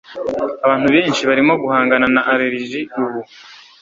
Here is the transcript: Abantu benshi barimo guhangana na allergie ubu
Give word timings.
Abantu 0.65 0.87
benshi 0.95 1.21
barimo 1.29 1.53
guhangana 1.61 2.05
na 2.13 2.21
allergie 2.31 2.83
ubu 3.01 3.19